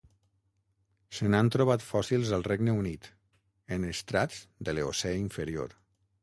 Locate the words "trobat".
1.55-1.85